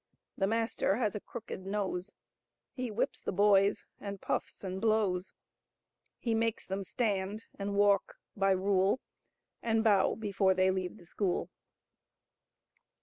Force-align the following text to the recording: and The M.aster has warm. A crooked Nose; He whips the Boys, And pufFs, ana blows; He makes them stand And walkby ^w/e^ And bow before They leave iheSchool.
and 0.35 0.41
The 0.41 0.45
M.aster 0.55 0.95
has 0.95 1.13
warm. 1.13 1.17
A 1.21 1.25
crooked 1.29 1.65
Nose; 1.67 2.11
He 2.73 2.89
whips 2.89 3.21
the 3.21 3.31
Boys, 3.31 3.85
And 3.99 4.19
pufFs, 4.19 4.63
ana 4.63 4.79
blows; 4.79 5.31
He 6.17 6.33
makes 6.33 6.65
them 6.65 6.83
stand 6.83 7.45
And 7.59 7.73
walkby 7.75 7.99
^w/e^ 8.35 8.97
And 9.61 9.83
bow 9.83 10.15
before 10.15 10.55
They 10.55 10.71
leave 10.71 10.93
iheSchool. 10.93 11.49